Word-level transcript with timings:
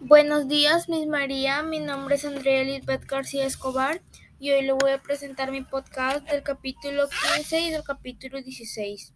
Buenos 0.00 0.46
días, 0.46 0.88
Miss 0.88 1.08
María. 1.08 1.64
Mi 1.64 1.80
nombre 1.80 2.14
es 2.14 2.24
Andrea 2.24 2.62
Lisbeth 2.62 3.04
García 3.04 3.44
Escobar 3.44 4.00
y 4.38 4.52
hoy 4.52 4.62
le 4.62 4.70
voy 4.70 4.92
a 4.92 5.02
presentar 5.02 5.50
mi 5.50 5.62
podcast 5.62 6.24
del 6.30 6.44
capítulo 6.44 7.08
15 7.34 7.60
y 7.62 7.70
del 7.70 7.82
capítulo 7.82 8.40
16. 8.40 9.12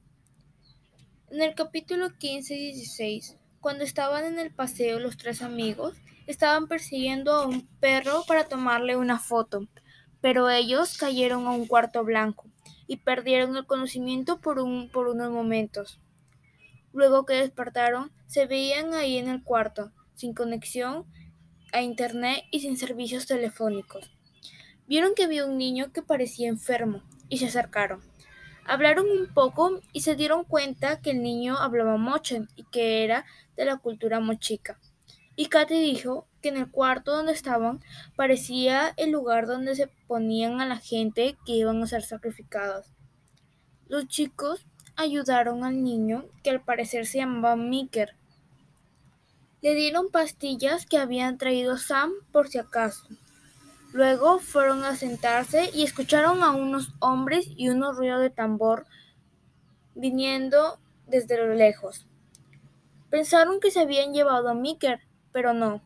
En 1.30 1.40
el 1.40 1.54
capítulo 1.54 2.10
15 2.18 2.54
y 2.56 2.72
16, 2.72 3.36
cuando 3.60 3.84
estaban 3.84 4.24
en 4.24 4.40
el 4.40 4.52
paseo 4.52 4.98
los 4.98 5.16
tres 5.16 5.40
amigos, 5.40 5.94
estaban 6.26 6.66
persiguiendo 6.66 7.32
a 7.32 7.46
un 7.46 7.68
perro 7.78 8.24
para 8.26 8.48
tomarle 8.48 8.96
una 8.96 9.20
foto, 9.20 9.68
pero 10.20 10.50
ellos 10.50 10.98
cayeron 10.98 11.46
a 11.46 11.50
un 11.50 11.68
cuarto 11.68 12.02
blanco 12.02 12.50
y 12.88 12.96
perdieron 12.96 13.56
el 13.56 13.66
conocimiento 13.66 14.40
por, 14.40 14.58
un, 14.58 14.90
por 14.90 15.06
unos 15.06 15.30
momentos. 15.30 16.00
Luego 16.92 17.24
que 17.24 17.34
despertaron, 17.34 18.10
se 18.26 18.46
veían 18.46 18.94
ahí 18.94 19.16
en 19.16 19.28
el 19.28 19.44
cuarto, 19.44 19.92
sin 20.22 20.34
conexión 20.34 21.04
a 21.72 21.82
internet 21.82 22.44
y 22.52 22.60
sin 22.60 22.76
servicios 22.76 23.26
telefónicos. 23.26 24.08
Vieron 24.86 25.16
que 25.16 25.24
había 25.24 25.44
un 25.44 25.58
niño 25.58 25.92
que 25.92 26.00
parecía 26.00 26.48
enfermo 26.48 27.02
y 27.28 27.38
se 27.38 27.46
acercaron. 27.46 28.00
Hablaron 28.64 29.06
un 29.10 29.34
poco 29.34 29.80
y 29.92 30.02
se 30.02 30.14
dieron 30.14 30.44
cuenta 30.44 31.00
que 31.00 31.10
el 31.10 31.24
niño 31.24 31.58
hablaba 31.58 31.96
moche 31.96 32.42
y 32.54 32.62
que 32.70 33.02
era 33.02 33.26
de 33.56 33.64
la 33.64 33.78
cultura 33.78 34.20
mochica. 34.20 34.78
Y 35.34 35.46
Katy 35.46 35.80
dijo 35.80 36.28
que 36.40 36.50
en 36.50 36.56
el 36.56 36.70
cuarto 36.70 37.16
donde 37.16 37.32
estaban 37.32 37.80
parecía 38.14 38.94
el 38.96 39.10
lugar 39.10 39.48
donde 39.48 39.74
se 39.74 39.88
ponían 40.06 40.60
a 40.60 40.66
la 40.66 40.76
gente 40.76 41.36
que 41.44 41.54
iban 41.54 41.82
a 41.82 41.88
ser 41.88 42.04
sacrificados. 42.04 42.92
Los 43.88 44.06
chicos 44.06 44.66
ayudaron 44.94 45.64
al 45.64 45.82
niño, 45.82 46.26
que 46.44 46.50
al 46.50 46.62
parecer 46.62 47.06
se 47.06 47.18
llamaba 47.18 47.56
Miker. 47.56 48.21
Le 49.62 49.76
dieron 49.76 50.10
pastillas 50.10 50.86
que 50.86 50.98
habían 50.98 51.38
traído 51.38 51.78
Sam 51.78 52.10
por 52.32 52.48
si 52.48 52.58
acaso. 52.58 53.06
Luego 53.92 54.40
fueron 54.40 54.82
a 54.82 54.96
sentarse 54.96 55.70
y 55.72 55.84
escucharon 55.84 56.42
a 56.42 56.50
unos 56.50 56.92
hombres 56.98 57.46
y 57.56 57.68
unos 57.68 57.96
ruidos 57.96 58.20
de 58.20 58.30
tambor 58.30 58.86
viniendo 59.94 60.80
desde 61.06 61.36
lo 61.36 61.54
lejos. 61.54 62.06
Pensaron 63.08 63.60
que 63.60 63.70
se 63.70 63.78
habían 63.78 64.12
llevado 64.12 64.48
a 64.48 64.54
Miker, 64.54 65.00
pero 65.30 65.54
no. 65.54 65.80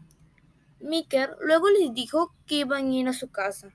Miker 0.81 1.37
luego 1.41 1.69
les 1.69 1.93
dijo 1.93 2.33
que 2.47 2.61
iban 2.61 2.87
a 2.87 2.95
ir 2.95 3.09
a 3.09 3.13
su 3.13 3.31
casa. 3.31 3.75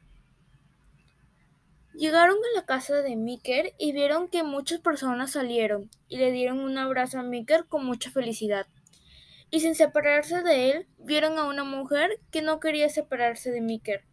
Llegaron 1.94 2.38
a 2.38 2.60
la 2.60 2.66
casa 2.66 3.04
de 3.04 3.16
Miker 3.16 3.76
y 3.78 3.92
vieron 3.92 4.30
que 4.30 4.42
muchas 4.42 4.80
personas 4.80 5.34
salieron 5.34 5.92
y 6.08 6.18
le 6.18 6.32
dieron 6.32 6.60
un 6.60 6.80
abrazo 6.80 7.20
a 7.20 7.24
Miker 7.24 7.68
con 7.68 7.86
mucha 7.86 8.10
felicidad. 8.10 8.66
Y 9.52 9.60
sin 9.60 9.76
separarse 9.76 10.42
de 10.42 10.72
él, 10.72 10.88
vieron 10.98 11.38
a 11.38 11.44
una 11.44 11.64
mujer 11.64 12.20
que 12.32 12.42
no 12.42 12.60
quería 12.60 12.90
separarse 12.90 13.52
de 13.52 13.62
Miker. 13.62 14.06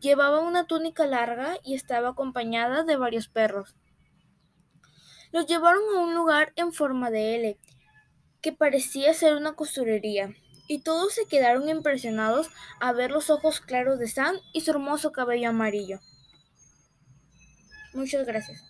Llevaba 0.00 0.40
una 0.40 0.66
túnica 0.66 1.06
larga 1.06 1.58
y 1.62 1.74
estaba 1.74 2.10
acompañada 2.10 2.84
de 2.84 2.96
varios 2.96 3.28
perros. 3.28 3.76
Los 5.32 5.46
llevaron 5.46 5.82
a 5.94 6.00
un 6.00 6.14
lugar 6.14 6.52
en 6.56 6.72
forma 6.72 7.10
de 7.10 7.34
L, 7.36 7.58
que 8.40 8.52
parecía 8.52 9.12
ser 9.12 9.34
una 9.34 9.54
costurería, 9.54 10.34
y 10.68 10.82
todos 10.82 11.14
se 11.14 11.26
quedaron 11.26 11.68
impresionados 11.68 12.48
a 12.80 12.92
ver 12.92 13.10
los 13.10 13.28
ojos 13.28 13.60
claros 13.60 13.98
de 13.98 14.08
Sam 14.08 14.36
y 14.52 14.60
su 14.60 14.70
hermoso 14.70 15.12
cabello 15.12 15.50
amarillo. 15.50 15.98
Muchas 17.92 18.24
gracias. 18.24 18.62